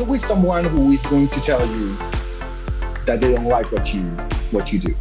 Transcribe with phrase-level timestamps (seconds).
[0.00, 1.94] there's always someone who is going to tell you
[3.04, 4.02] that they don't like what you
[4.50, 4.94] what you do.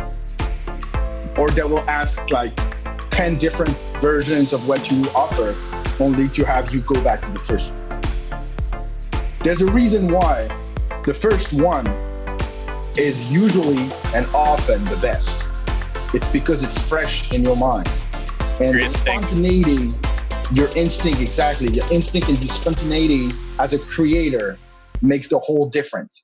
[1.37, 2.53] Or they will ask like
[3.09, 3.69] 10 different
[4.01, 5.55] versions of what you offer
[6.03, 9.21] only to have you go back to the first one.
[9.41, 10.49] There's a reason why
[11.05, 11.87] the first one
[12.97, 15.45] is usually and often the best.
[16.13, 17.89] It's because it's fresh in your mind.
[18.59, 19.27] And Your instinct.
[19.29, 19.93] spontaneity
[20.51, 21.71] your instinct exactly.
[21.71, 23.29] Your instinct and your spontaneity
[23.59, 24.57] as a creator
[25.01, 26.23] makes the whole difference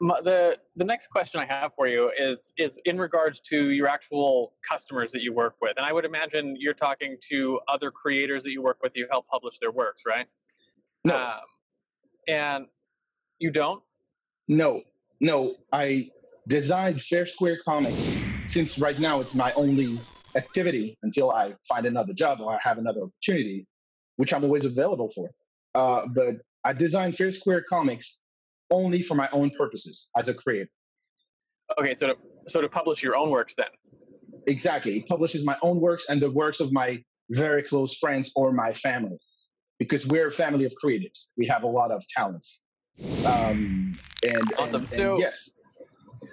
[0.00, 4.54] the the next question I have for you is is in regards to your actual
[4.68, 8.50] customers that you work with, and I would imagine you're talking to other creators that
[8.50, 8.92] you work with.
[8.94, 10.26] You help publish their works, right?
[11.04, 11.40] no Um,
[12.28, 12.66] and
[13.38, 13.82] you don't.
[14.48, 14.82] No,
[15.20, 15.54] no.
[15.72, 16.10] I
[16.48, 19.98] designed Fair Square Comics since right now it's my only
[20.36, 23.66] activity until I find another job or I have another opportunity,
[24.16, 25.30] which I'm always available for.
[25.74, 28.20] Uh, but I designed Fair Square Comics
[28.70, 30.70] only for my own purposes as a creator.
[31.78, 32.14] Okay, so to
[32.46, 33.66] so to publish your own works then.
[34.46, 34.98] Exactly.
[34.98, 38.72] It publishes my own works and the works of my very close friends or my
[38.72, 39.18] family
[39.78, 41.26] because we're a family of creatives.
[41.36, 42.62] We have a lot of talents.
[43.24, 44.58] Um, and, Awesome.
[44.58, 45.50] and- and So- yes,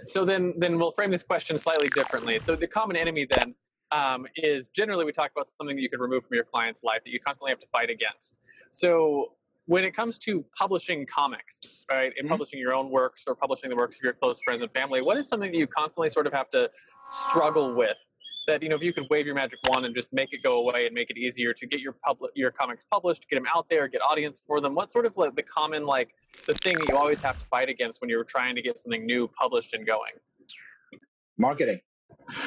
[0.07, 2.39] So then, then we'll frame this question slightly differently.
[2.41, 3.55] So the common enemy then
[3.91, 7.01] um, is generally we talk about something that you can remove from your client's life
[7.05, 8.37] that you constantly have to fight against.
[8.71, 9.33] So
[9.65, 12.31] when it comes to publishing comics, right, and Mhm.
[12.31, 15.15] publishing your own works or publishing the works of your close friends and family, what
[15.17, 16.69] is something that you constantly sort of have to
[17.09, 17.97] struggle with?
[18.47, 20.67] That you know, if you could wave your magic wand and just make it go
[20.67, 23.69] away and make it easier to get your public your comics published, get them out
[23.69, 24.75] there, get audience for them.
[24.75, 26.13] What sort of like the common like
[26.45, 29.05] the thing that you always have to fight against when you're trying to get something
[29.05, 30.11] new published and going.
[31.37, 31.79] marketing.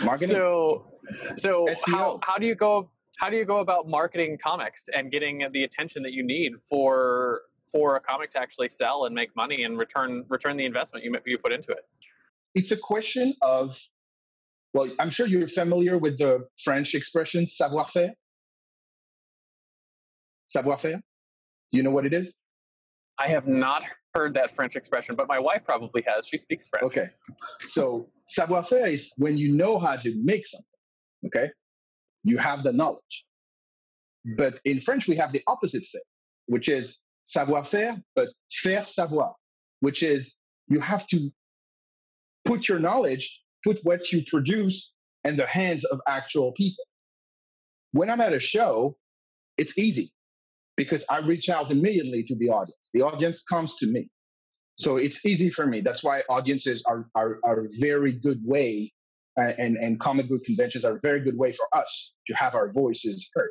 [0.05, 0.29] Marketing.
[0.29, 0.87] So,
[1.37, 1.93] so SEO.
[1.97, 2.91] how, how do you go?
[3.19, 7.43] How do you go about marketing comics and getting the attention that you need for
[7.71, 11.15] for a comic to actually sell and make money and return return the investment you
[11.27, 11.85] you put into it?
[12.57, 13.79] it's a question of
[14.73, 18.13] well i'm sure you're familiar with the french expression savoir faire
[20.47, 21.01] savoir faire
[21.71, 22.35] do you know what it is
[23.19, 23.83] I have not
[24.15, 26.27] heard that French expression, but my wife probably has.
[26.27, 26.85] She speaks French.
[26.85, 27.09] okay
[27.61, 30.67] so savoir faire is when you know how to make something
[31.27, 31.51] okay
[32.27, 33.25] you have the knowledge.
[34.27, 34.35] Hmm.
[34.37, 36.01] But in french we have the opposite say
[36.47, 39.33] which is savoir faire but faire savoir
[39.81, 40.37] which is
[40.69, 41.31] you have to
[42.45, 44.93] put your knowledge put what you produce
[45.25, 46.85] in the hands of actual people.
[47.93, 48.97] When i'm at a show
[49.57, 50.13] it's easy
[50.77, 52.91] because i reach out immediately to the audience.
[52.93, 54.09] The audience comes to me.
[54.75, 55.81] So it's easy for me.
[55.81, 58.93] That's why audiences are are, are a very good way
[59.37, 62.71] and and comic book conventions are a very good way for us to have our
[62.71, 63.51] voices heard.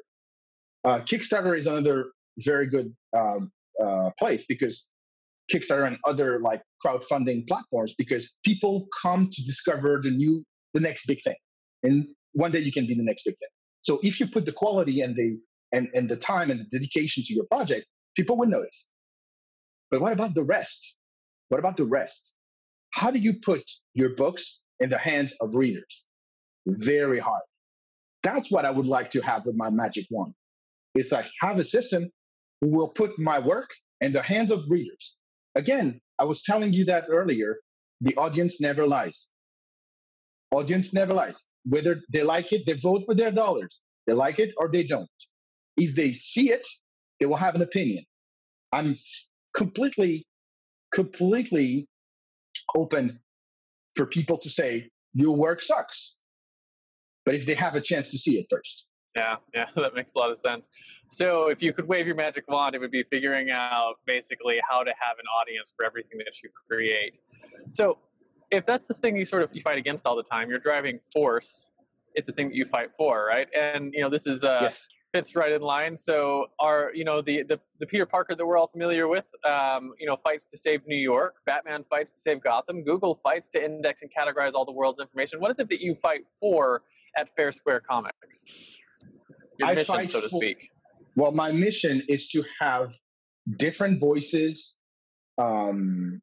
[0.83, 3.51] Uh, kickstarter is another very good um,
[3.83, 4.87] uh, place because
[5.51, 10.43] kickstarter and other like crowdfunding platforms because people come to discover the new
[10.73, 11.35] the next big thing.
[11.83, 13.49] And one day you can be the next big thing.
[13.81, 15.37] So if you put the quality and the
[15.71, 17.85] and, and the time and the dedication to your project
[18.15, 18.87] people will notice.
[19.91, 20.97] But what about the rest?
[21.49, 22.33] What about the rest?
[22.91, 23.63] How do you put
[23.93, 26.05] your books in the hands of readers.
[26.67, 27.41] Very hard.
[28.23, 30.33] That's what i would like to have with my magic wand.
[30.95, 32.09] It's like have a system
[32.61, 33.69] who will put my work
[34.01, 35.15] in the hands of readers.
[35.55, 37.57] Again i was telling you that earlier
[38.01, 39.31] the audience never lies.
[40.51, 41.47] Audience never lies.
[41.65, 43.81] Whether they like it they vote with their dollars.
[44.07, 45.09] They like it or they don't.
[45.77, 46.65] If they see it
[47.19, 48.03] they will have an opinion.
[48.71, 48.95] I'm
[49.55, 50.25] completely
[50.93, 51.87] completely
[52.75, 53.19] open
[53.95, 56.19] for people to say your work sucks
[57.25, 60.19] but if they have a chance to see it first Yeah, yeah, that makes a
[60.19, 60.69] lot of sense.
[61.07, 64.83] So, if you could wave your magic wand, it would be figuring out basically how
[64.83, 67.19] to have an audience for everything that you create.
[67.71, 67.97] So,
[68.51, 70.99] if that's the thing you sort of you fight against all the time, your driving
[71.13, 71.71] force
[72.15, 73.47] is the thing that you fight for, right?
[73.57, 74.87] And you know, this is uh, yes.
[75.15, 75.95] Fits right in line.
[75.95, 79.91] So, our you know the the, the Peter Parker that we're all familiar with, um,
[79.99, 81.35] you know, fights to save New York.
[81.45, 82.83] Batman fights to save Gotham.
[82.83, 85.39] Google fights to index and categorize all the world's information.
[85.39, 86.83] What is it that you fight for
[87.17, 88.77] at Fair Square Comics?
[89.59, 90.69] Your I mission, so to for- speak.
[91.15, 92.93] Well, my mission is to have
[93.57, 94.79] different voices
[95.37, 96.21] um,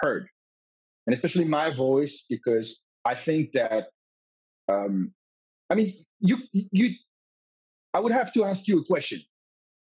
[0.00, 0.28] heard,
[1.06, 3.88] and especially my voice, because I think that,
[4.68, 5.12] um,
[5.68, 6.90] I mean, you you,
[7.94, 9.20] I would have to ask you a question.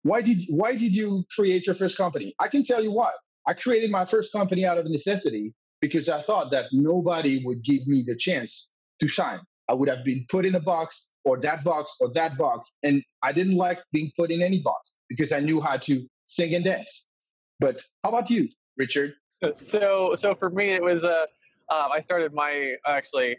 [0.04, 2.34] Why did why did you create your first company?
[2.40, 3.12] I can tell you why.
[3.48, 7.88] I created my first company out of necessity because I thought that nobody would give
[7.88, 9.40] me the chance to shine.
[9.70, 12.74] I would have been put in a box or that box or that box.
[12.84, 16.54] And I didn't like being put in any box because I knew how to sing
[16.56, 17.08] and dance.
[17.60, 19.14] But how about you, Richard?
[19.54, 21.26] so so for me it was uh,
[21.70, 23.38] uh, i started my actually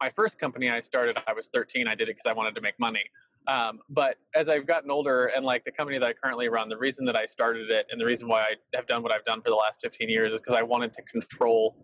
[0.00, 2.60] my first company i started i was 13 i did it because i wanted to
[2.60, 3.02] make money
[3.48, 6.78] um, but as i've gotten older and like the company that i currently run the
[6.78, 9.40] reason that i started it and the reason why i have done what i've done
[9.42, 11.76] for the last 15 years is because i wanted to control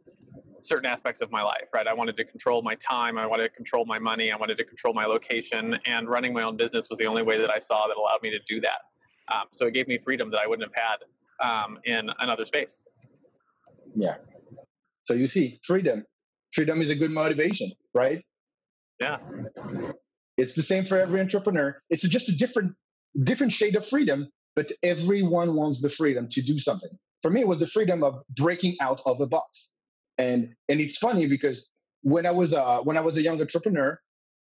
[0.63, 3.51] certain aspects of my life right i wanted to control my time i wanted to
[3.51, 6.99] control my money i wanted to control my location and running my own business was
[6.99, 8.81] the only way that i saw that allowed me to do that
[9.35, 12.85] um, so it gave me freedom that i wouldn't have had um, in another space
[13.97, 14.17] Yeah.
[15.05, 16.05] So you see, freedom.
[16.53, 18.25] Freedom is a good motivation, right?
[19.01, 19.19] yeah
[20.37, 21.79] It's the same for every entrepreneur.
[21.91, 22.73] It's just a different
[23.23, 26.91] different shade of freedom, but everyone wants the freedom to do something.
[27.23, 29.73] For me, it was the freedom of breaking out of a box.
[30.19, 31.71] And and it's funny because
[32.03, 33.99] when I was uh when I was a young entrepreneur,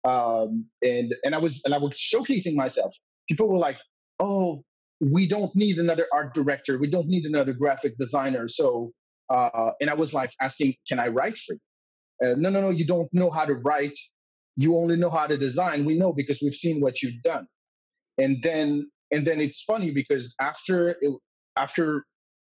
[0.04, 2.94] um, and and I was and I was showcasing myself,
[3.28, 3.78] people were like,
[4.20, 4.62] "Oh,
[5.00, 6.78] we don't need another art director.
[6.78, 8.92] We don't need another graphic designer." So,
[9.30, 11.60] uh, and I was like asking, "Can I write for you?"
[12.24, 12.70] Uh, no, no, no.
[12.70, 13.98] You don't know how to write
[14.58, 17.46] you only know how to design we know because we've seen what you've done.
[18.18, 20.98] And then and then it's funny because after it,
[21.56, 22.04] after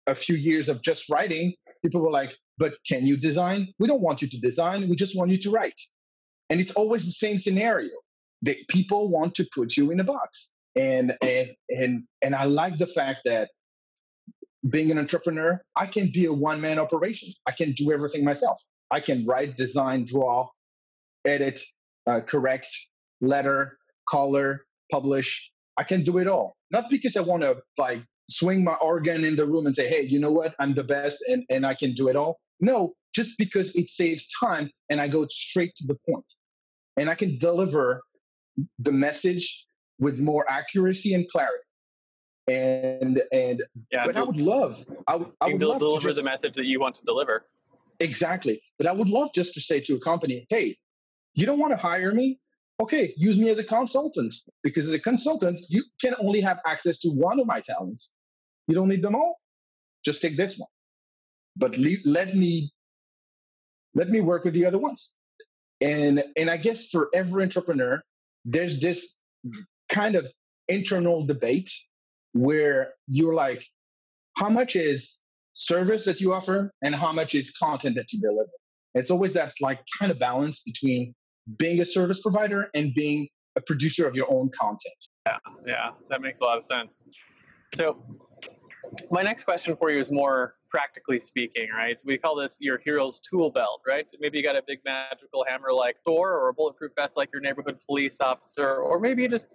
[0.08, 1.54] a few years of just writing
[1.84, 3.68] people were like but can you design?
[3.80, 5.82] We don't want you to design we just want you to write.
[6.50, 7.90] And it's always the same scenario.
[8.44, 10.52] That people want to put you in a box.
[10.76, 13.50] And and and and i like the fact that
[14.70, 17.30] being an entrepreneur i can be a one man operation.
[17.48, 18.62] I can do everything myself.
[18.92, 20.48] I can write design draw
[21.26, 21.60] edit
[22.08, 22.68] uh, correct,
[23.22, 23.78] letter,
[24.10, 25.52] color, publish.
[25.78, 26.56] I can do it all.
[26.72, 30.02] Not because I want to like swing my organ in the room and say, hey,
[30.02, 30.56] you know what?
[30.60, 32.40] I'm the best and, and I can do it all.
[32.60, 36.26] No, just because it saves time and I go straight to the point.
[36.98, 38.02] And I can deliver
[38.80, 39.66] the message
[40.00, 41.62] with more accuracy and clarity.
[42.48, 46.18] And and yeah but I would love I would, I would love to deliver just,
[46.18, 47.48] the message that you want to deliver.
[48.00, 48.62] Exactly.
[48.78, 50.78] But I would love just to say to a company, hey,
[51.36, 52.40] you don't want to hire me?
[52.82, 54.34] Okay, use me as a consultant
[54.64, 58.12] because as a consultant, you can only have access to one of my talents.
[58.68, 59.38] You don't need them all.
[60.04, 60.70] Just take this one.
[61.56, 62.72] But le- let me
[63.94, 65.16] let me work with the other ones.
[65.82, 68.02] And and I guess for every entrepreneur,
[68.44, 69.18] there's this
[69.90, 70.28] kind of
[70.68, 71.72] internal debate
[72.34, 73.66] where you're like,
[74.36, 75.20] how much is
[75.54, 78.50] service that you offer and how much is content that you deliver?
[78.96, 81.14] It's always that like kind of balance between
[81.58, 85.08] being a service provider and being a producer of your own content.
[85.28, 87.04] Yeah, yeah, that makes a lot of sense.
[87.74, 88.04] So,
[89.10, 92.00] my next question for you is more practically speaking, right?
[92.00, 94.06] So we call this your hero's tool belt, right?
[94.20, 97.42] Maybe you got a big magical hammer like Thor, or a bulletproof vest like your
[97.42, 99.48] neighborhood police officer, or maybe you just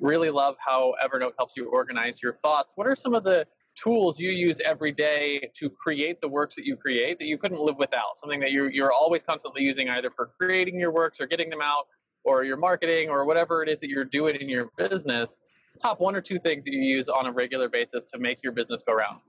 [0.00, 2.72] really love how Evernote helps you organize your thoughts.
[2.76, 3.46] What are some of the
[3.82, 7.60] tools you use every day to create the works that you create that you couldn't
[7.60, 8.16] live without?
[8.16, 11.60] Something that you're, you're always constantly using either for creating your works or getting them
[11.62, 11.86] out
[12.24, 15.42] or your marketing or whatever it is that you're doing in your business.
[15.80, 18.52] Top one or two things that you use on a regular basis to make your
[18.52, 19.20] business go round.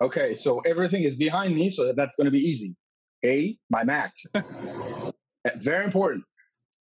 [0.00, 2.74] Okay, so everything is behind me, so that's going to be easy.
[3.24, 4.12] A, my Mac.
[5.46, 6.22] Eh, very important.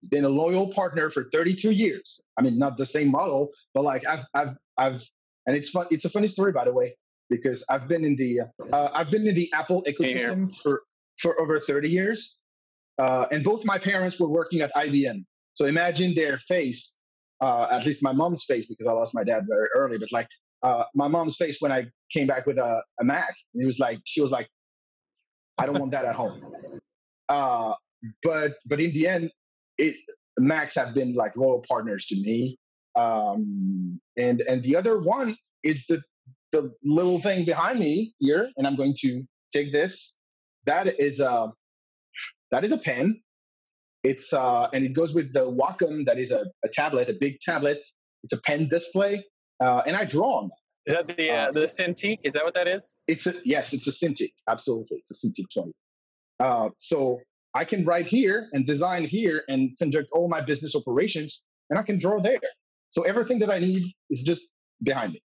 [0.10, 2.22] Been a loyal partner for 32 years.
[2.38, 5.04] I mean, not the same model, but like I've, I've, I've,
[5.48, 5.88] and it's fun.
[5.90, 6.96] It's a funny story, by the way,
[7.30, 10.84] because I've been in the, uh, I've been in the Apple ecosystem for
[11.20, 12.38] for over 30 years,
[13.00, 15.26] uh, and both my parents were working at IBM.
[15.56, 17.00] So imagine their face,
[17.42, 19.98] uh, at least my mom's face, because I lost my dad very early.
[19.98, 20.28] But like
[20.62, 23.80] uh, my mom's face when I came back with a, a Mac, and it was
[23.80, 24.48] like she was like,
[25.58, 26.42] "I don't want that at home."
[27.30, 27.74] Uh,
[28.24, 29.30] but but in the end,
[29.78, 29.98] it
[30.40, 32.58] Macs have been like loyal partners to me.
[32.98, 36.02] Um, and and the other one is the
[36.52, 39.24] the little thing behind me here, and I'm going to
[39.54, 40.18] take this.
[40.66, 41.54] That is a
[42.52, 43.22] that is a pen.
[44.04, 46.06] It's uh, and it goes with the Wacom.
[46.06, 47.86] That is a, a tablet, a big tablet.
[48.24, 49.24] It's a pen display,
[49.64, 50.58] uh, and I draw on that.
[50.88, 52.20] Is that the uh, Uh, the Cintiq?
[52.24, 53.00] Is that what that is?
[53.08, 54.32] It's a yes, it's a Cintiq.
[54.48, 55.72] Absolutely, it's a Cintiq 20.
[56.40, 57.20] Uh, so
[57.54, 61.84] I can write here and design here and conduct all my business operations, and I
[61.84, 62.40] can draw there.
[62.90, 64.48] So everything that I need is just
[64.84, 65.22] behind me.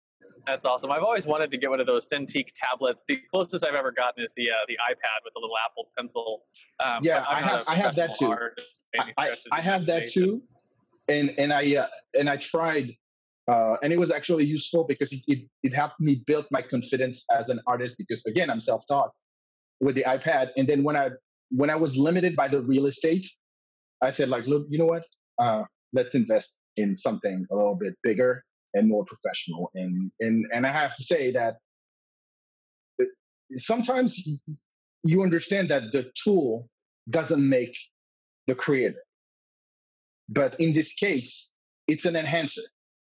[0.47, 0.91] That's awesome.
[0.91, 3.03] I've always wanted to get one of those Cintiq tablets.
[3.07, 6.41] The closest I've ever gotten is the uh, the iPad with a little Apple Pencil.
[6.83, 8.33] Um, Yeah, I have- I have that too.
[8.95, 10.41] any I, I have that too,
[11.07, 11.87] and and I uh,
[12.19, 12.91] and I tried,
[13.47, 17.23] uh, and it was actually useful because it, it it helped me build my confidence
[17.31, 19.11] as an artist because again I'm self taught
[19.79, 21.11] with the iPad, and then when I
[21.51, 23.27] when I was limited by the real estate,
[24.01, 25.05] I said like, look, you know what?
[25.37, 30.65] Uh, let's invest in something a little bit bigger and more professional, and and and
[30.65, 31.57] I have to say that
[33.01, 33.05] uh,
[33.55, 34.27] sometimes
[35.03, 36.69] you understand that the tool
[37.09, 37.75] doesn't make
[38.47, 39.03] the creator.
[40.29, 41.53] But in this case
[41.87, 42.61] it's an enhancer.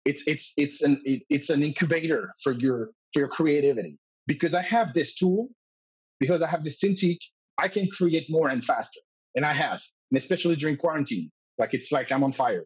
[0.05, 3.97] It's it's it's an it, it's an incubator for your for your creativity.
[4.27, 5.49] Because i have this tool
[6.19, 7.17] because i have this Cintiq
[7.57, 9.01] i can create more and faster.
[9.35, 12.65] And i have and especially during quarantine like it's like i'm on fire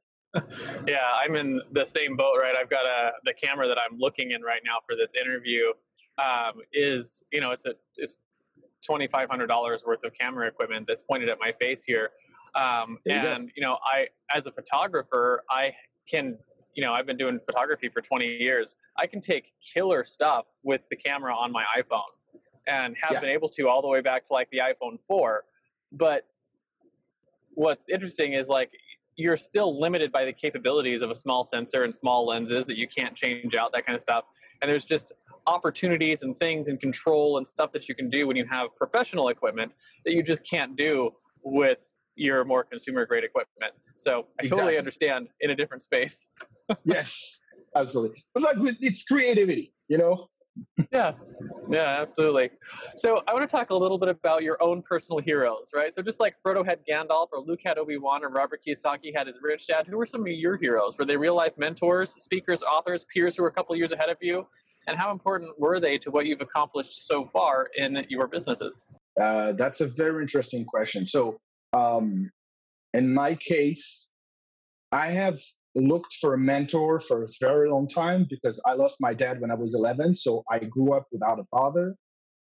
[0.87, 2.55] Yeah, I'm in the same boat, right?
[2.55, 5.65] I've got a the camera that I'm looking in right now for this interview.
[6.17, 8.19] Um, is you know it's a it's
[8.85, 12.11] twenty five hundred dollars worth of camera equipment that's pointed at my face here,
[12.55, 13.31] um, you go.
[13.33, 15.73] and you know I as a photographer I
[16.07, 16.37] can
[16.75, 18.77] you know I've been doing photography for twenty years.
[18.99, 22.01] I can take killer stuff with the camera on my iPhone,
[22.67, 23.19] and have Yeah.
[23.21, 25.45] been able to all the way back to like the iPhone four,
[25.91, 26.27] but
[27.55, 28.71] what's interesting is like
[29.15, 32.87] you're still limited by the capabilities of a small sensor and small lenses that you
[32.87, 34.25] can't change out that kind of stuff.
[34.61, 35.13] And there's just
[35.45, 39.29] opportunities and things and control and stuff that you can do when you have professional
[39.29, 39.71] equipment
[40.05, 41.11] that you just can't do
[41.43, 43.73] with your more consumer grade equipment.
[43.95, 46.27] So i totally understand in a different space.
[46.85, 47.41] Yes
[47.75, 48.23] absolutely.
[48.33, 50.27] But like it's creativity you know
[50.91, 51.13] yeah.
[51.69, 52.51] Yeah absolutely.
[52.95, 55.93] So i want to talk a little bit about your own personal heroes right?
[55.93, 59.37] So just like frodo had gandalf or luke had obi-wan and robert kiyosaki had his
[59.41, 60.97] rich dad who were some of your heroes?
[60.97, 64.17] Were they real life mentors speakers authors peers who were a couple years ahead of
[64.21, 64.47] you?
[64.87, 68.93] And how important were they to what you've accomplished so far in your businesses?
[69.19, 71.05] Uh, that's a very interesting question.
[71.05, 71.37] So,
[71.71, 72.29] um,
[72.93, 74.11] in my case,
[74.91, 75.39] I have
[75.75, 79.51] looked for a mentor for a very long time because I lost my dad when
[79.51, 80.13] I was 11.
[80.13, 81.95] So I grew up without a father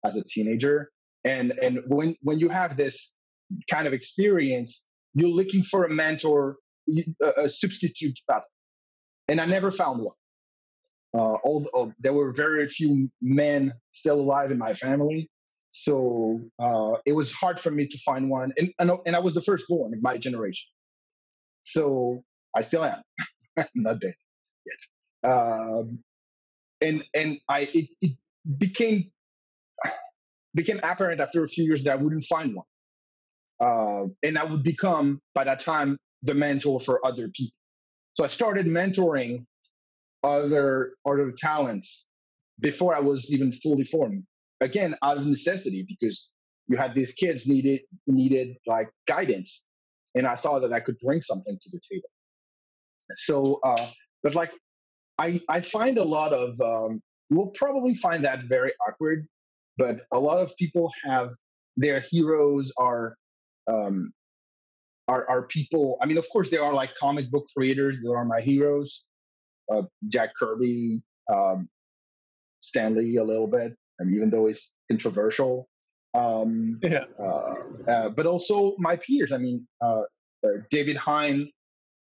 [0.06, 0.90] as a teenager.
[1.24, 3.16] And and when when you have this
[3.70, 6.58] kind of experience, you're looking for a mentor,
[7.38, 8.46] a, substitute father.
[9.28, 10.16] And I never found one.
[11.14, 15.30] Uh, although there were very few men still alive in my family,
[15.70, 19.34] so uh, it was hard for me to find one, and and, and I was
[19.34, 20.68] the first born of my generation.
[21.62, 22.24] So
[22.56, 23.02] I still am,
[23.76, 24.14] not dead
[24.66, 25.32] yet.
[25.32, 26.00] Um,
[26.82, 28.12] and and I it, it
[28.58, 29.12] became
[30.56, 32.66] became apparent after a few years that I wouldn't find one,
[33.60, 37.56] uh, and I would become by that time the mentor for other people.
[38.14, 39.46] So I started mentoring
[40.24, 42.10] other other talents
[42.60, 44.24] before I was even fully formed.
[44.60, 46.32] Again out of necessity because
[46.68, 49.66] you had these kids needed needed like guidance.
[50.14, 52.10] And i thought that i could bring something to the table
[53.14, 53.88] so uh
[54.24, 54.52] but like
[55.18, 59.28] i i find a lot of um we'll probably find that very awkward
[59.78, 61.30] but a lot of people have
[61.78, 63.16] their heroes are
[63.68, 64.12] um
[65.08, 68.26] are, are people i mean of course there are like comic book creators that are
[68.26, 69.04] my heroes
[69.74, 71.02] uh, jack kirby
[71.32, 71.70] um
[72.62, 75.70] Stan Lee a little bit and even though it's controversial.
[76.14, 77.56] Um, yeah uh,
[77.88, 79.32] uh, but also my peers.
[79.32, 80.04] I mean, uh,
[80.44, 81.50] uh, David Hine,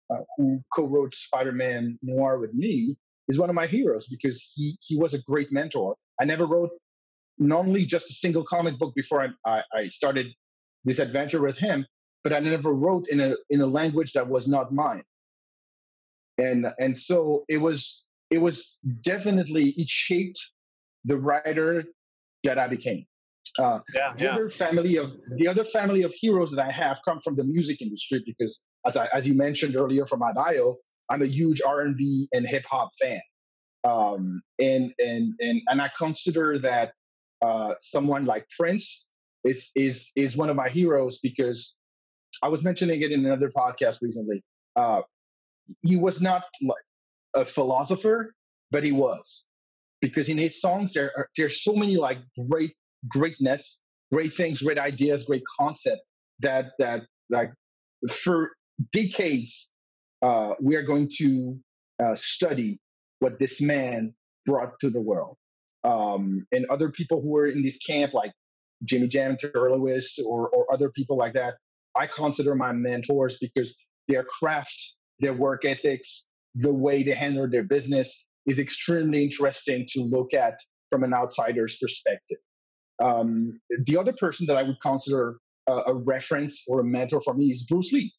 [0.09, 4.97] uh, who co-wrote Spider-Man Noir with me, is one of my heroes because he he
[4.97, 5.95] was a great mentor.
[6.19, 6.71] I never wrote
[7.37, 10.27] not only just a single comic book before I, I, I started
[10.85, 11.85] this adventure with him,
[12.23, 15.03] but I never wrote in a in a language that was not mine.
[16.37, 20.39] And and so it was it was definitely it shaped
[21.05, 21.83] the writer
[22.43, 23.05] that I became.
[23.59, 26.99] Uh, yeah the yeah other family of the other family of heroes that I have
[27.05, 30.75] come from the music industry because, as I, as you mentioned earlier from my bio,
[31.09, 33.21] I'm a huge R&B and hip hop fan,
[33.83, 36.93] um, and and and and I consider that
[37.41, 39.09] uh, someone like Prince
[39.43, 41.75] is is is one of my heroes because
[42.41, 44.43] I was mentioning it in another podcast recently.
[44.75, 45.01] uh,
[45.81, 46.83] he was not like
[47.35, 48.33] a philosopher,
[48.71, 49.45] but he was
[50.01, 52.17] because in his songs there are there's so many like
[52.49, 52.73] great
[53.07, 56.01] greatness, great things, great ideas, great concept
[56.39, 57.51] that that like
[58.09, 58.51] for
[58.91, 59.73] decades
[60.23, 61.59] uh, we are going to
[62.01, 62.79] uh, study
[63.19, 64.13] what this man
[64.45, 65.37] brought to the world.
[65.83, 68.31] Um, and other people who were in this camp, like
[68.85, 71.55] Jimmy Jam, Lewis, or, or other people like that,
[71.95, 73.75] I consider my mentors because
[74.07, 80.01] their craft, their work ethics, the way they handle their business is extremely interesting to
[80.01, 80.57] look at
[80.89, 82.37] from an outsider's perspective.
[83.01, 85.37] Um, the other person that I would consider
[85.67, 88.13] a, a reference or a mentor for me is Bruce Lee,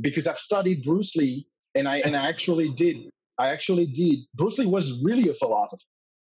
[0.00, 4.20] because I've studied Bruce Lee and I and I actually did I actually did.
[4.34, 5.82] Bruce Lee was really a philosopher.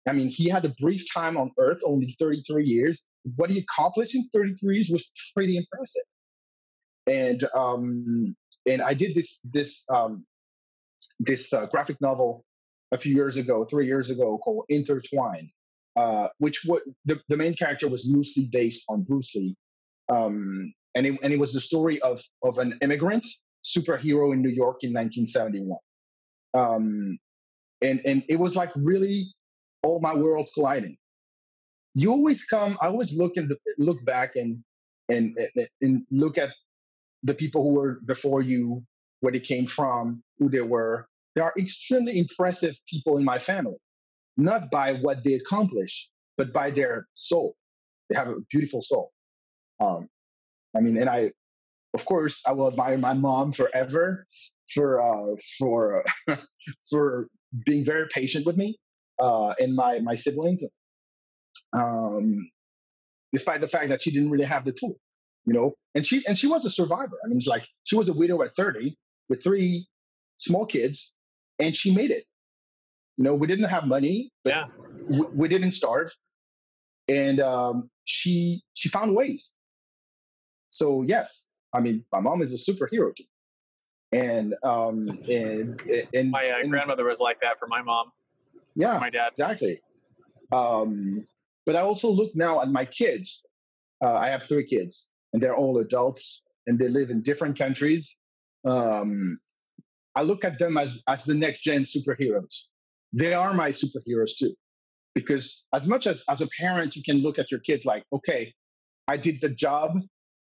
[0.08, 3.02] I mean, he had a brief time on Earth, only 33 years.
[3.36, 6.02] What he accomplished in 33 years was pretty impressive.
[7.06, 8.36] And um,
[8.66, 10.24] and I did this this um,
[11.20, 12.44] this uh, graphic novel
[12.92, 15.48] a few years ago, three years ago, called Intertwined,
[15.96, 19.56] uh, which what the, the main character was loosely based on Bruce Lee,
[20.08, 23.24] um, and it, and it was the story of of an immigrant
[23.64, 25.78] superhero in New York in 1971.
[26.54, 27.18] Um,
[27.82, 29.32] and and it was like really
[29.82, 30.96] all my worlds colliding.
[31.94, 32.76] You always come.
[32.80, 34.62] I always look and look back and
[35.08, 35.36] and
[35.80, 36.50] and look at
[37.22, 38.82] the people who were before you,
[39.20, 41.08] where they came from, who they were.
[41.34, 43.76] There are extremely impressive people in my family,
[44.36, 47.56] not by what they accomplish, but by their soul.
[48.08, 49.12] They have a beautiful soul.
[49.80, 50.08] Um,
[50.76, 51.32] I mean, and I,
[51.94, 54.26] of course, I will admire my mom forever
[54.74, 56.04] for uh, for
[56.90, 57.28] for
[57.64, 58.78] being very patient with me
[59.18, 60.62] uh, and my my siblings,
[61.72, 62.50] um,
[63.32, 64.96] despite the fact that she didn't really have the tool,
[65.46, 65.74] you know.
[65.94, 67.18] And she and she was a survivor.
[67.24, 68.96] I mean, like she was a widow at thirty
[69.28, 69.86] with three
[70.36, 71.14] small kids,
[71.58, 72.24] and she made it.
[73.16, 74.64] You know, we didn't have money, but yeah.
[75.08, 76.10] we, we didn't starve,
[77.08, 79.52] and um, she she found ways.
[80.68, 83.28] So yes, I mean, my mom is a superhero to me.
[84.10, 85.80] And um and
[86.14, 88.10] and my uh, and, grandmother was like that for my mom
[88.74, 89.32] yeah my dad.
[89.32, 89.82] exactly.
[90.50, 91.26] Um
[91.66, 93.44] but i also look now at my kids.
[94.02, 98.16] Uh, i have three kids and they're all adults and they live in different countries.
[98.64, 99.36] Um
[100.14, 102.62] i look at them as as the next gen superheroes.
[103.12, 104.54] They are my superheroes too
[105.14, 108.54] because as much as as a parent you can look at your kids like okay
[109.06, 109.90] i did the job.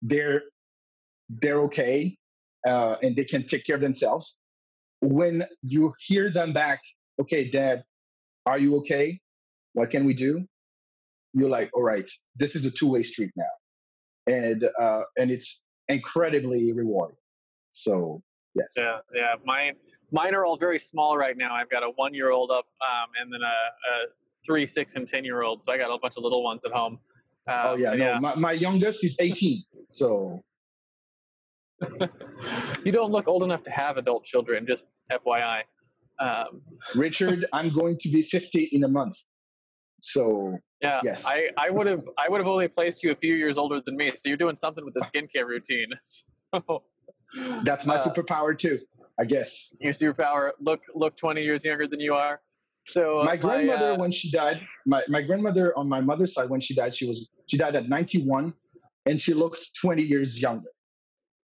[0.02, 0.44] They're
[1.30, 2.18] they're okay
[2.68, 4.36] uh, and they can take care of themselves.
[5.02, 6.82] When you hear them back,
[7.22, 7.84] okay, dad,
[8.46, 9.20] are you okay?
[9.74, 10.46] What can we do?
[11.34, 14.34] You're like, all right, this is a two way street now.
[14.34, 17.18] And, uh, and it's incredibly rewarding.
[17.70, 18.22] So,
[18.56, 18.74] yes.
[18.76, 19.36] Yeah, yeah.
[19.46, 19.74] Mine,
[20.12, 21.54] mine are all very small right now.
[21.54, 24.08] I've got a one year old up um, and then a, a,
[24.46, 25.62] three, six, and 10 year old.
[25.62, 27.00] So I got a bunch of little ones at home.
[27.48, 27.92] Oh, yeah.
[27.92, 28.20] No, yeah.
[28.20, 29.64] My, my youngest is 18.
[29.90, 30.42] So,
[32.86, 35.62] you don't look old enough to have adult children, just FYI.
[36.20, 36.62] Um,
[36.96, 39.16] Richard, I'm going to be 50 in a month.
[40.02, 41.24] So yeah, yes.
[41.26, 43.98] I, I would have I would have only placed you a few years older than
[43.98, 44.12] me.
[44.16, 45.90] So you're doing something with the skincare routine.
[46.52, 46.82] So,
[47.64, 48.80] That's my uh, superpower too,
[49.20, 49.72] I guess.
[49.80, 52.42] Your superpower look look 20 years younger than you are.
[52.88, 56.60] So my grandmother, uh, when she died, my, my grandmother on my mother's side, when
[56.60, 58.52] she died, she was she died at 91,
[59.06, 60.70] and she looked 20 years younger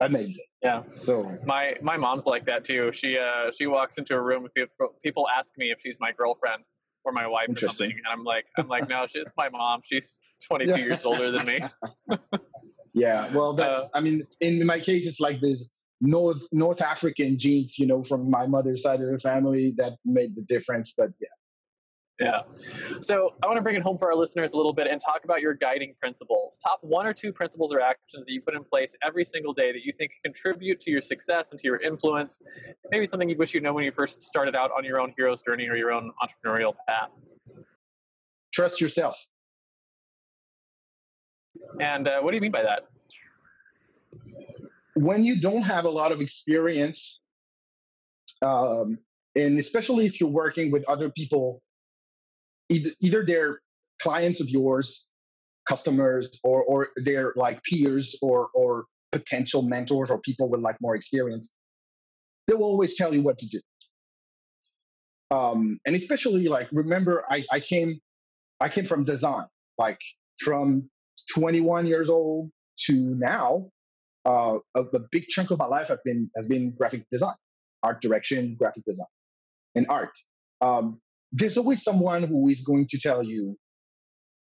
[0.00, 0.44] amazing.
[0.62, 0.83] Yeah.
[0.94, 2.92] So my my mom's like that too.
[2.92, 6.12] She uh she walks into a room with people, people ask me if she's my
[6.12, 6.62] girlfriend
[7.04, 9.80] or my wife or something, and I'm like I'm like no, she's my mom.
[9.85, 10.76] She's 22 yeah.
[10.76, 11.61] years older than me.
[12.94, 13.33] yeah.
[13.33, 17.78] Well, that's uh, I mean, in my case, it's like this North North African genes,
[17.78, 20.92] you know, from my mother's side of the family that made the difference.
[20.96, 21.28] But yeah,
[22.20, 22.42] yeah.
[23.00, 25.24] So I want to bring it home for our listeners a little bit and talk
[25.24, 26.59] about your guiding principles.
[26.62, 29.72] Top one or two principles or actions that you put in place every single day
[29.72, 32.42] that you think contribute to your success and to your influence.
[32.92, 35.42] Maybe something you wish you know when you first started out on your own hero's
[35.42, 37.11] journey or your own entrepreneurial path.
[38.53, 39.18] Trust yourself.
[41.81, 42.87] And uh, what do you mean by that?
[44.94, 47.22] When you don't have a lot of experience,
[48.40, 48.98] um,
[49.35, 51.61] and especially if you're working with other people
[52.70, 53.61] either, either they're
[54.03, 55.09] clients of yours,
[55.68, 60.94] customers, or or they're like peers or or potential mentors or people with like more
[60.96, 61.53] experience.
[62.48, 63.61] They will always tell you what to do.
[65.31, 68.00] Um, and especially like remember, I, I came
[68.61, 69.46] I came from design,
[69.79, 70.00] like
[70.40, 70.88] from
[71.35, 72.50] 21 years old
[72.87, 73.70] to now.
[74.24, 77.35] uh, a, a big chunk of my life have been has been graphic design,
[77.83, 79.07] art direction, graphic design,
[79.74, 80.16] and art.
[80.61, 81.00] Um,
[81.34, 83.56] there's always someone who is going to tell you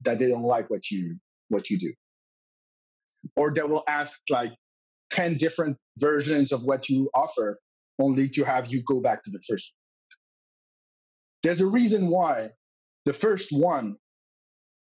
[0.01, 1.15] that they don't like what you
[1.47, 1.93] what you do,
[3.38, 4.51] or they will ask like
[5.09, 7.59] ten different versions of what you offer,
[7.99, 9.73] only to have you go back to the first.
[11.43, 12.49] There's a reason why
[13.05, 13.95] the first one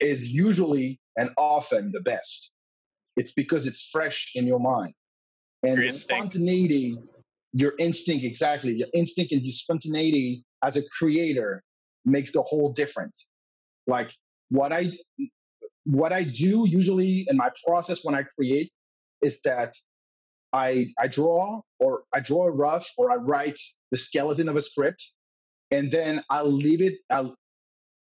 [0.01, 2.51] is usually and often the best.
[3.15, 4.93] It's because it's fresh in your mind.
[5.63, 6.97] And Your spontaneity,
[7.53, 11.63] your instinct, exactly, your instinct and your spontaneity as a creator
[12.05, 13.27] makes the whole difference.
[13.87, 14.13] Like
[14.49, 14.91] what I
[15.85, 18.71] what I do usually in my process when I create
[19.21, 19.75] is that
[20.53, 23.59] I I draw or I draw a rough or I write
[23.91, 25.13] the skeleton of a script
[25.71, 27.35] and then I'll leave it, I'll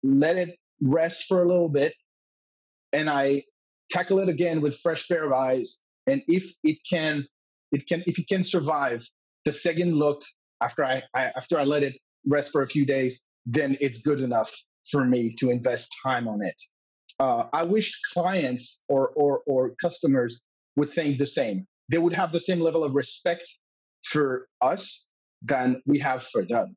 [0.02, 1.94] let it rest for a little bit
[2.92, 3.44] and I
[3.90, 5.80] tackle it again with fresh pair of eyes.
[6.06, 7.26] And if it can,
[7.70, 9.06] it can, if it can survive
[9.44, 10.22] the second look
[10.60, 11.94] after I, I after I let it
[12.26, 14.52] rest for a few days, then it's good enough
[14.90, 16.60] for me to invest time on it.
[17.20, 20.42] Uh, I wish clients or, or or customers
[20.76, 21.66] would think the same.
[21.88, 23.48] They would have the same level of respect
[24.04, 25.06] for us
[25.42, 26.76] than we have for them.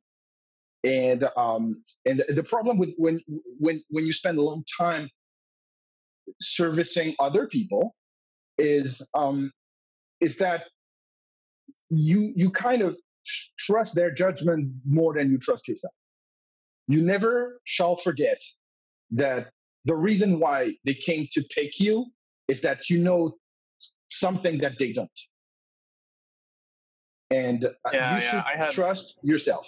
[0.84, 3.18] And um, and the problem with when
[3.58, 5.08] when when you spend a long time
[6.40, 7.94] servicing other people
[8.58, 9.50] is um,
[10.20, 10.66] is that
[11.88, 12.96] you you kind of
[13.58, 15.94] trust their judgment more than you trust yourself.
[16.88, 18.40] You never shall forget
[19.12, 19.50] that
[19.84, 22.06] the reason why they came to pick you
[22.48, 23.36] is that you know
[24.08, 25.20] something that they don't,
[27.30, 29.66] and uh, Yeah, you should had- trust yourself.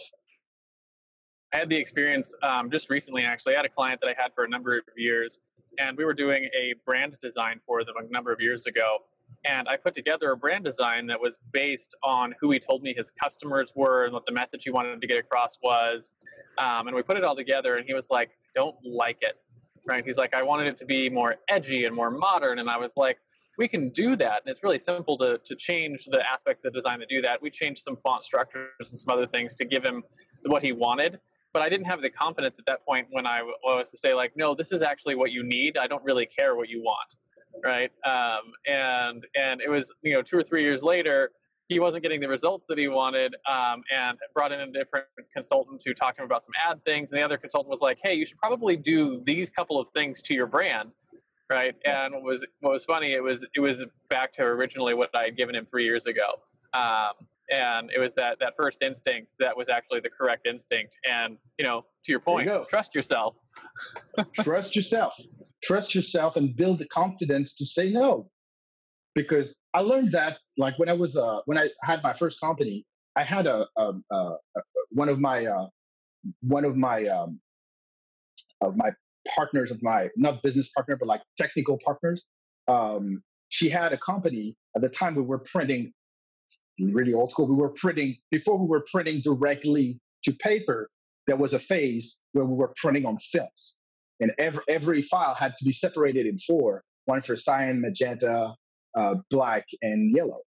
[1.55, 3.55] I had the experience um, just recently, actually.
[3.55, 5.41] I had a client that I had for a number of years,
[5.79, 8.99] and we were doing a brand design for them a number of years ago.
[9.45, 12.95] And I put together a brand design that was based on who he told me
[12.97, 16.15] his customers were and what the message he wanted to get across was.
[16.59, 19.37] Um, and we put it all together, and he was like, Don't like it.
[19.87, 20.05] Right?
[20.05, 22.59] He's like, I wanted it to be more edgy and more modern.
[22.59, 23.19] And I was like,
[23.59, 24.43] we can do that.
[24.45, 27.41] And it's really simple to, to change the aspects of the design to do that.
[27.41, 30.03] We changed some font structures and some other things to give him
[30.45, 31.21] what he wanted
[31.53, 34.37] but I didn't have the confidence at that point when I was to say like,
[34.37, 35.77] no, this is actually what you need.
[35.79, 37.17] I don't really care what you want,
[37.65, 37.91] right?
[38.05, 41.31] Um, and and it was you know two or three years later,
[41.69, 45.81] he wasn't getting the results that he wanted, um, and brought in a different consultant
[45.83, 47.13] to talk to him about some ad things.
[47.13, 50.23] And the other consultant was like, hey, you should probably do these couple of things
[50.23, 50.91] to your brand,
[51.53, 51.75] right?
[51.85, 55.25] And what was what was funny, it was it was back to originally what I
[55.25, 56.41] had given him three years ago.
[56.75, 61.39] Um, and it was that that first instinct that was actually the correct instinct and
[61.59, 63.39] you know to your There you point trust yourself
[64.35, 65.15] trust yourself
[65.63, 68.31] trust yourself and build the confidence to say no.
[69.15, 72.87] Because i learned that like when i was uh when i had my first company
[73.17, 74.35] i had a, uh, uh,
[74.91, 75.67] one of my uh
[76.41, 77.41] one of my um
[78.61, 78.91] of my
[79.35, 82.27] partners of my not business partner but like technical partners
[82.69, 84.57] um she had a company.
[84.77, 85.93] At the time we were printing
[86.79, 90.89] really old school we were printing before we were printing directly to paper
[91.27, 93.75] there was a phase where we were printing on films
[94.21, 98.55] and every every file had to be separated in four one for cyan magenta
[98.97, 100.41] uh, black and yellow.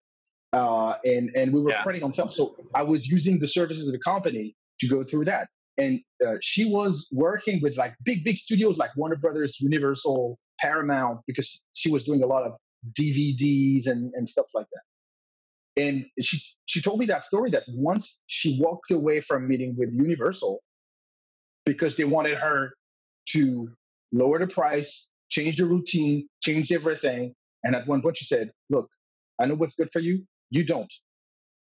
[0.54, 1.84] Uh, and and we were Yeah.
[1.84, 2.30] printing on film.
[2.30, 5.48] So i was using the services of the company to go through that.
[5.78, 11.22] And uh, she was working with like big big studios like warner brothers universal paramount
[11.28, 12.52] because she was doing a lot of
[13.00, 15.82] dvds and, and stuff like that.
[15.82, 19.90] And she she told me that story that once she walked away from meeting with
[19.94, 20.60] universal
[21.66, 22.74] because they wanted her
[23.30, 23.72] to
[24.12, 27.34] lower the price, change the routine, change everything.
[27.64, 28.90] And at one point, she said, Look,
[29.40, 30.24] I know what's good for you.
[30.50, 30.92] You don't.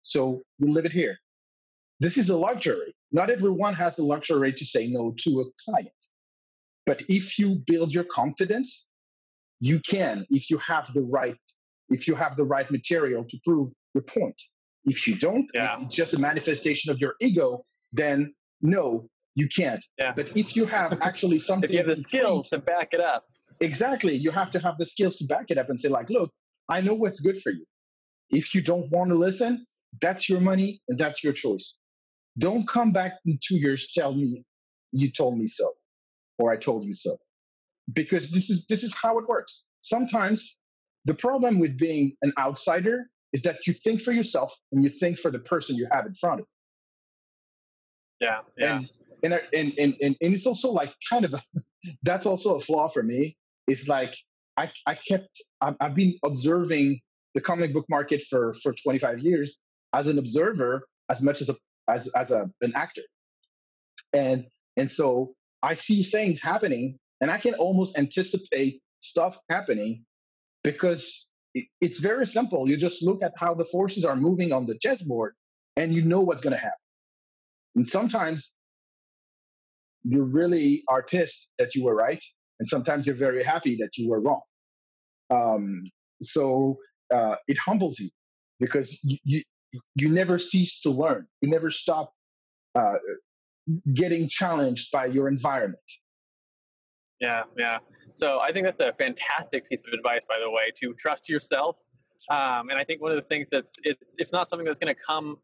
[0.03, 1.17] So we'll leave it here.
[2.01, 2.95] This is a luxury.
[3.13, 5.91] Not everyone has the luxury to say no to a client.
[6.85, 8.89] But if you build your confidence,
[9.61, 11.37] you can, if you have the right,
[11.91, 14.41] if you have the right material to prove your point.
[14.85, 19.85] If you don't, if it's just a manifestation of your ego, then no, you can't.
[19.99, 20.13] Yeah.
[20.15, 23.25] But if you have actually something, if you have the skills to back it up
[23.63, 26.31] exactly, you have to have the skills to back it up and say, like, look,
[26.69, 27.65] I know what's good for you.
[28.31, 29.67] If you don't want to listen,
[30.01, 31.75] that's your money and that's your choice.
[32.39, 34.45] Don't come back in two years tell me
[34.91, 35.71] you told me so
[36.39, 37.17] or I told you so.
[37.93, 39.67] Because this is this is how it works.
[39.81, 40.59] Sometimes
[41.05, 45.19] the problem with being an outsider is that you think for yourself and you think
[45.19, 46.53] for the person you have in front of you
[48.23, 48.89] yeah yeah and
[49.23, 51.43] and, and and and it's also like kind of a,
[52.03, 54.15] that's also a flaw for me it's like
[54.57, 57.01] i i kept I've, been observing
[57.35, 59.59] the comic book market for for 25 years
[59.93, 61.55] as an observer as much as a
[61.89, 63.03] as as a an actor,
[64.13, 70.05] and and so I see things happening, and I can almost anticipate stuff happening
[70.65, 71.31] because
[71.81, 72.69] it's very simple.
[72.69, 75.35] You just look at how the forces are moving on the chessboard,
[75.77, 76.79] and you know what's going to happen.
[77.77, 78.55] And sometimes
[80.05, 82.23] you really are pissed that you were right,
[82.59, 84.41] and sometimes you're very happy that you were wrong.
[85.31, 85.85] Um,
[86.21, 86.79] so
[87.13, 88.11] uh, it humbles you
[88.61, 89.43] because you, you,
[89.95, 91.27] you never cease to learn.
[91.41, 92.13] You never stop
[92.75, 92.97] uh,
[93.95, 95.83] getting challenged by your environment.
[97.21, 97.79] Yeah, yeah.
[98.15, 101.79] So I think that's a fantastic piece of advice, by the way, to trust yourself.
[102.31, 104.95] Um, and I think one of the things that's it's it's not something that's going
[104.95, 105.37] to come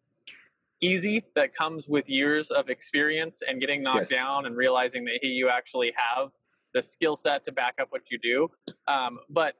[0.80, 1.24] easy.
[1.34, 4.20] That comes with years of experience and getting knocked yes.
[4.20, 6.30] down and realizing that hey, you actually have
[6.74, 8.50] the skill set to back up what you do.
[8.86, 9.54] Um, but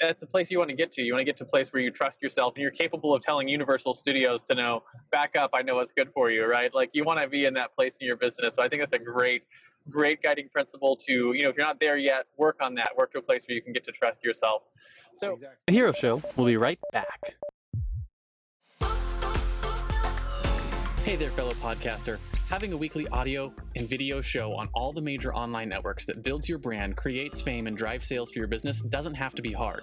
[0.00, 1.02] that's a place you want to get to.
[1.02, 3.22] You want to get to a place where you trust yourself and you're capable of
[3.22, 6.74] telling Universal Studios to know, back up, I know what's good for you, right?
[6.74, 8.56] Like you want to be in that place in your business.
[8.56, 9.42] So I think that's a great,
[9.90, 12.96] great guiding principle to, you know, if you're not there yet, work on that.
[12.96, 14.62] Work to a place where you can get to trust yourself.
[15.14, 15.56] So exactly.
[15.66, 17.34] the Hero Show will be right back.
[21.10, 22.20] Hey there, fellow podcaster.
[22.48, 26.48] Having a weekly audio and video show on all the major online networks that builds
[26.48, 29.82] your brand, creates fame, and drives sales for your business doesn't have to be hard.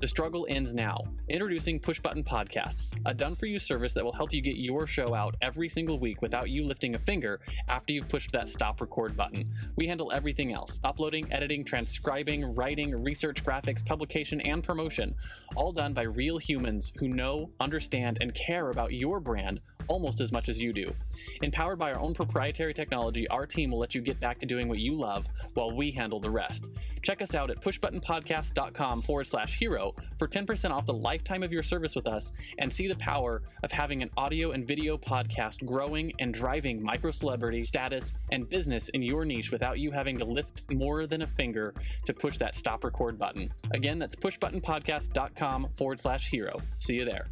[0.00, 1.04] The struggle ends now.
[1.28, 4.86] Introducing Push Button Podcasts, a done for you service that will help you get your
[4.86, 8.80] show out every single week without you lifting a finger after you've pushed that stop
[8.80, 9.52] record button.
[9.76, 15.14] We handle everything else uploading, editing, transcribing, writing, research, graphics, publication, and promotion,
[15.54, 20.32] all done by real humans who know, understand, and care about your brand almost as
[20.32, 20.94] much as you do.
[21.42, 24.68] Empowered by our own proprietary technology, our team will let you get back to doing
[24.68, 26.70] what you love while we handle the rest.
[27.02, 31.62] Check us out at pushbuttonpodcast.com forward slash hero for 10% off the lifetime of your
[31.62, 36.12] service with us and see the power of having an audio and video podcast growing
[36.18, 40.62] and driving micro celebrity status and business in your niche without you having to lift
[40.70, 43.52] more than a finger to push that stop record button.
[43.72, 46.60] Again, that's pushbuttonpodcast.com forward slash hero.
[46.78, 47.26] See you there.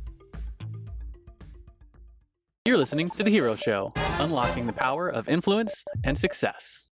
[2.68, 6.87] You're listening to The Hero Show, unlocking the power of influence and success.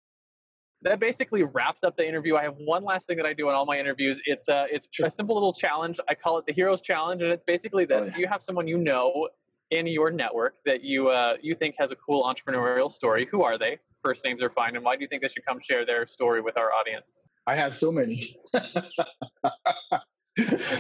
[0.80, 2.34] That basically wraps up the interview.
[2.34, 4.18] I have one last thing that I do in all my interviews.
[4.24, 5.04] It's a, it's sure.
[5.04, 6.00] a simple little challenge.
[6.08, 8.14] I call it the Hero's Challenge, and it's basically this: oh, yeah.
[8.14, 9.28] Do you have someone you know
[9.70, 13.28] in your network that you uh, you think has a cool entrepreneurial story?
[13.30, 13.76] Who are they?
[14.02, 16.40] First names are fine, and why do you think they should come share their story
[16.40, 17.18] with our audience?
[17.46, 18.34] I have so many.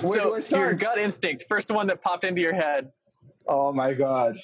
[0.06, 2.92] so your gut instinct, first one that popped into your head.
[3.46, 4.38] Oh my god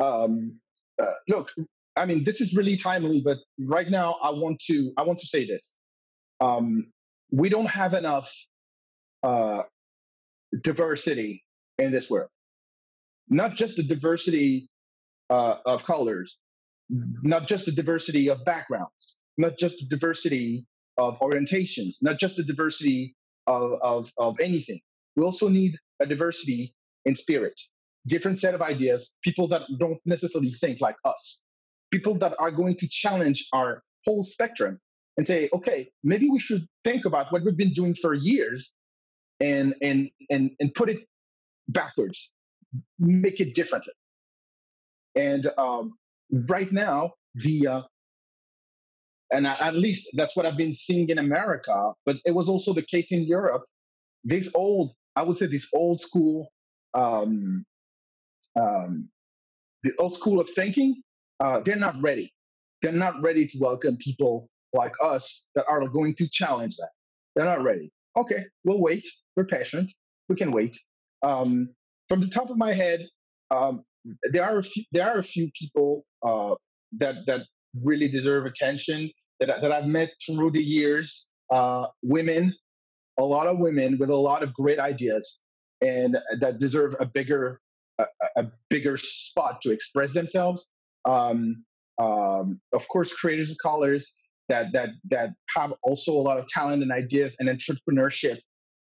[0.00, 0.58] um,
[1.00, 1.52] uh, look,
[1.96, 5.26] I mean, this is really timely, but right now I want to I want to
[5.26, 5.74] say this.
[6.40, 6.86] Um,
[7.30, 8.32] we don't have enough
[9.22, 9.62] uh,
[10.62, 11.44] diversity
[11.78, 12.30] in this world.
[13.28, 14.68] Not just the diversity
[15.28, 16.38] uh, of colors,
[17.22, 22.44] not just the diversity of backgrounds, not just the diversity of orientations, not just the
[22.44, 23.14] diversity
[23.46, 24.80] of, of, of anything.
[25.16, 27.58] We also need a diversity in spirit
[28.08, 31.40] different set of ideas, people that don't necessarily think like us,
[31.90, 34.78] people that are going to challenge our whole spectrum
[35.16, 38.72] and say, okay, maybe we should think about what we've been doing for years
[39.40, 41.00] and and and and put it
[41.68, 42.32] backwards,
[42.98, 43.92] make it differently.
[45.14, 45.94] And um,
[46.48, 47.82] right now, the uh,
[49.32, 52.82] and at least that's what I've been seeing in America, but it was also the
[52.82, 53.64] case in Europe.
[54.24, 56.48] This old, I would say, this old school
[56.94, 57.64] um,
[58.58, 59.08] um,
[59.82, 61.02] the old school of thinking,
[61.40, 62.32] uh, they're not ready.
[62.82, 66.90] They're not ready to welcome people like us that are going to challenge that.
[67.34, 67.90] They're not ready.
[68.16, 69.06] Okay, we'll wait.
[69.36, 69.92] We're patient.
[70.28, 70.76] We can wait.
[71.22, 71.70] Um,
[72.08, 73.06] from the top of my head,
[73.50, 73.84] um,
[74.32, 76.54] there are a few, there are a few people uh,
[76.98, 77.42] that that
[77.84, 81.28] really deserve attention that that I've met through the years.
[81.50, 82.54] Uh, women,
[83.18, 85.40] a lot of women with a lot of great ideas,
[85.80, 87.60] and that deserve a bigger
[88.38, 90.68] a, a bigger spot to express themselves.
[91.04, 91.64] Um,
[91.98, 94.12] um, of course, creators of colors
[94.48, 98.38] that that that have also a lot of talent and ideas and entrepreneurship,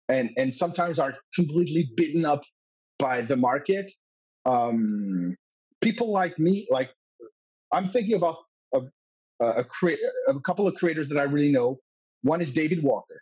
[0.09, 2.43] and and sometimes are completely beaten up
[2.99, 3.91] by the market.
[4.45, 5.35] Um,
[5.81, 6.91] people like me, like
[7.71, 8.37] I'm thinking about
[9.43, 11.79] a, crea- a couple of creators that I really know.
[12.21, 13.21] One is David Walker.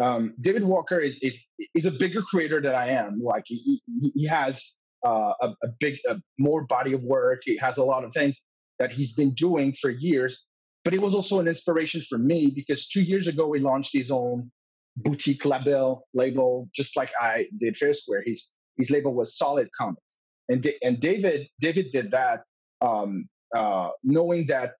[0.00, 3.20] Um, David Walker is, is is a bigger creator than I am.
[3.20, 7.40] Like he he, he has uh, a, a, big a more body of work.
[7.44, 8.40] He has a lot of things
[8.78, 10.44] that he's been doing for years.
[10.84, 14.10] But it was also an inspiration for me because two years ago he launched his
[14.10, 14.50] own
[14.96, 18.22] boutique label label, just like I did Fair Square.
[18.26, 22.42] His his label was Solid Comix, and and David David did that
[22.80, 24.74] um, uh, knowing that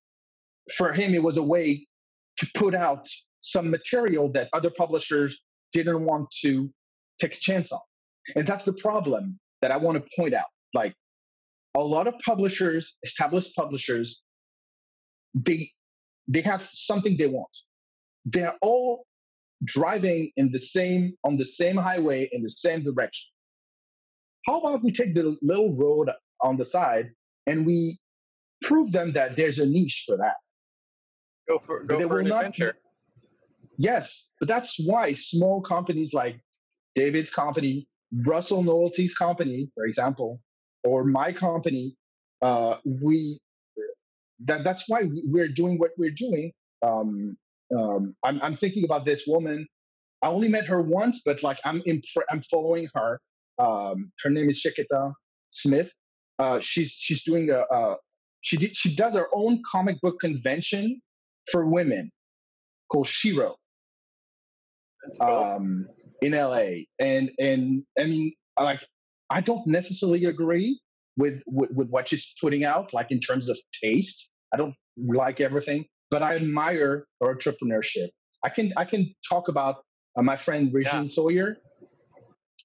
[0.76, 1.86] for him it was a way
[2.36, 3.06] to put out
[3.40, 5.40] some material that other publishers
[5.72, 6.70] didn't want to
[7.20, 7.80] take a chance on.
[8.36, 10.46] And that's the problem that I want to point out.
[10.74, 10.94] Like
[11.74, 14.22] a lot of publishers, established publishers,
[15.34, 15.70] they
[16.26, 17.56] they have something they want.
[18.24, 19.06] They're all
[19.64, 23.30] driving in the same on the same highway in the same direction.
[24.46, 26.10] How about we take the little road
[26.42, 27.10] on the side
[27.46, 27.98] and we
[28.62, 30.36] prove them that there's a niche for that?
[31.48, 32.74] Go for go for an adventure.
[33.78, 36.40] Yes, but that's why small companies like
[36.94, 40.40] David's company, Russell Nohelty's company, for example,
[40.84, 41.96] or my company,
[42.42, 43.40] uh, we
[44.44, 46.52] that that's why we're doing what we're doing.
[46.82, 47.36] Um,
[47.76, 49.66] um, I'm, I'm thinking about this woman.
[50.22, 53.20] I only met her once, but like I'm impre- I'm following her.
[53.58, 55.12] Um, her name is Sheketa
[55.50, 55.92] Smith.
[56.38, 57.96] Uh, she's she's doing a, a
[58.40, 61.00] she did she does her own comic book convention
[61.50, 62.10] for women
[62.90, 63.56] called Shiro
[65.20, 65.28] cool.
[65.28, 65.88] um,
[66.22, 66.84] in LA.
[66.98, 68.84] And and I mean, like
[69.30, 70.80] I don't necessarily agree
[71.16, 74.30] with, with with what she's putting out, like in terms of taste.
[74.52, 78.08] I don't like everything, but I admire her entrepreneurship.
[78.44, 79.76] I can I can talk about
[80.16, 81.06] uh, my friend Regine yeah.
[81.06, 81.56] Sawyer.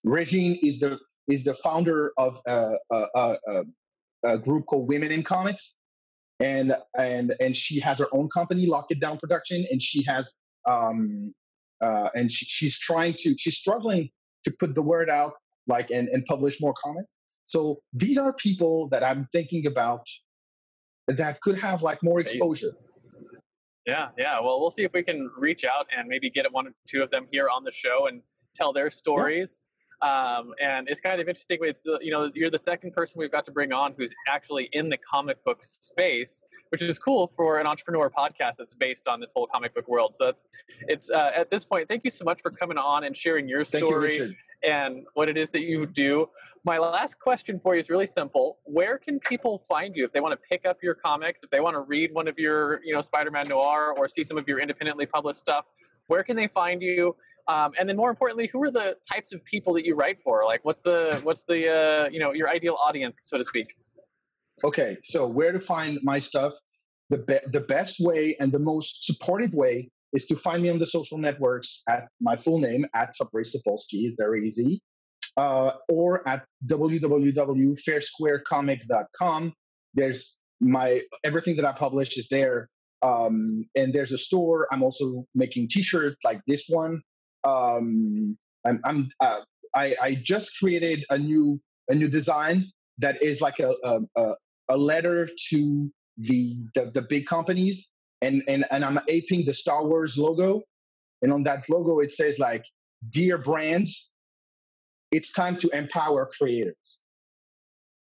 [0.04, 3.64] Regine is the is the founder of a, a, a,
[4.26, 5.78] a, group called Women in Comics,
[6.40, 10.34] and and and she has her own company, Lockett Down Production, and she has
[10.68, 11.34] um,
[11.84, 14.10] uh, and she, she's trying to she's struggling
[14.44, 15.34] to put the word out
[15.68, 17.12] like and, and publish more comics
[17.46, 17.60] so
[17.94, 20.06] these are people that i'm thinking about
[21.08, 22.72] that could have like more exposure.
[23.86, 24.40] Yeah yeah.
[24.40, 27.10] Well we'll see if we can reach out and maybe get one or two of
[27.10, 28.22] them here on the show and
[28.56, 29.62] tell their stories.
[30.02, 31.60] Um, and it's kind of interesting.
[31.62, 34.90] It's you know you're the second person we've got to bring on who's actually in
[34.90, 39.32] the comic book space, which is cool for an entrepreneur podcast that's based on this
[39.34, 40.16] whole comic book world.
[40.16, 40.48] So it's
[40.82, 41.88] it's uh, at this point.
[41.88, 45.38] Thank you so much for coming on and sharing your story you, and what it
[45.38, 46.30] is that you do.
[46.66, 48.60] My last question for you is really simple.
[48.64, 51.60] Where can people find you if they want to pick up your comics, if they
[51.60, 54.60] want to read one of your you know Spider-Man Noir or see some of your
[54.60, 55.66] independently published stuff?
[56.08, 57.16] Where can they find you?
[57.48, 60.46] Um, and then more importantly, who are the types of people that you write for?
[60.46, 63.76] Like, what's the what's the uh, you know your ideal audience, so to speak?
[64.64, 66.54] Okay, so where to find my stuff?
[67.10, 70.80] The be- the best way and the most supportive way is to find me on
[70.80, 74.14] the social networks at my full name at Fabrice Sapolsky.
[74.18, 74.82] Very easy.
[75.36, 79.54] Uh, or at www.fairsquarecomics.com.
[79.96, 82.70] There's my everything that I publish is there.
[83.02, 84.68] Um, and there's a store.
[84.72, 87.02] I'm also making T-shirts like this one
[87.46, 89.42] um, I'm, I'm uh,
[89.76, 94.36] I, I just created a new a new design that is like a a,
[94.70, 97.90] a letter to the, the, the big companies
[98.22, 100.62] and, and and I'm aping the Star Wars logo.
[101.22, 102.64] And on that logo it says like
[103.10, 104.12] dear brands
[105.12, 107.02] it's time to empower creators.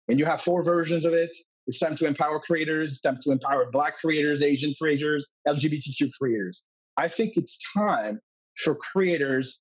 [0.07, 1.31] And you have four versions of it.
[1.67, 6.63] It's time to empower creators it's time to empower black creators asian creators lgbtq creators.
[6.97, 8.19] I think it's time
[8.63, 9.59] for creators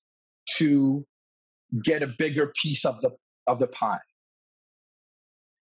[0.57, 1.05] to
[1.83, 3.11] get a bigger piece of the
[3.47, 3.99] of the pie.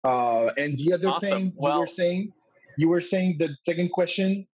[0.04, 1.30] Uh, and the other awesome.
[1.30, 2.34] thing well, you were saying,
[2.78, 4.48] you were saying the second question.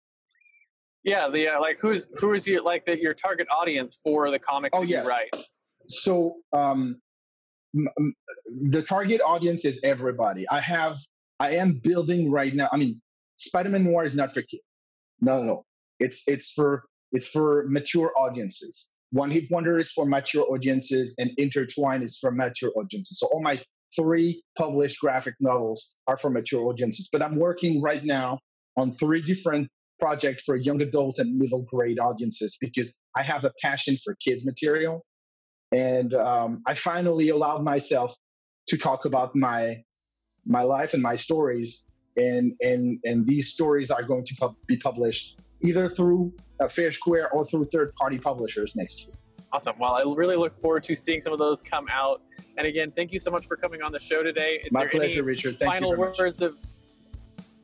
[1.03, 4.39] Yeah, the uh, like who's who is your like the, your target audience for the
[4.39, 5.05] comics oh, that yes.
[5.05, 5.29] you write?
[5.87, 6.99] So um,
[7.75, 8.13] m- m-
[8.71, 10.47] the target audience is everybody.
[10.49, 10.97] I have
[11.39, 12.67] I am building right now.
[12.73, 13.01] I mean,
[13.37, 14.63] Spider-Man Noir is not for kids.
[15.21, 15.63] No, no,
[15.99, 18.91] it's it's for it's for mature audiences.
[19.11, 23.19] One Hit Wonder is for mature audiences, and Intertwine is for mature audiences.
[23.19, 23.61] So all my
[23.95, 27.07] three published graphic novels are for mature audiences.
[27.11, 28.39] But I'm working right now
[28.75, 33.51] on three different projects for young adult and middle grade audiences because I have a
[33.61, 35.05] passion for kids material.
[35.71, 38.13] And um, I finally allowed myself
[38.67, 39.83] to talk about my
[40.45, 45.41] my life and my stories, and and and these stories are going to be published
[45.61, 49.13] either through uh, Fair Square or through third party publishers next year.
[49.51, 49.75] Awesome.
[49.79, 52.21] Well, I really look forward to seeing some of those come out.
[52.57, 54.61] And again, thank you so much for coming on the show today.
[54.63, 55.57] Is My pleasure, Richard.
[55.57, 56.51] Thank final you words much.
[56.51, 56.57] of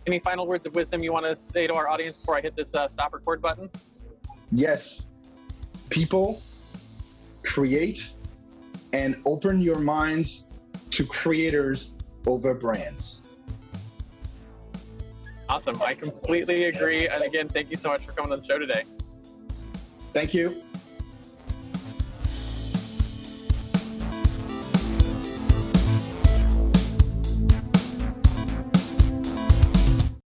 [0.08, 2.56] any final words of wisdom you want to say to our audience before I hit
[2.56, 3.70] this uh, stop record button?
[4.52, 5.12] Yes.
[5.90, 6.42] People
[7.44, 8.14] create
[8.94, 10.48] and open your minds
[10.92, 11.96] to creators
[12.28, 13.33] over brands.
[15.54, 15.80] Awesome.
[15.84, 17.08] I completely agree.
[17.08, 18.82] And again, thank you so much for coming on the show today.
[20.12, 20.64] Thank you.